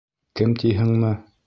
[0.41, 1.15] Кем тиһеңме?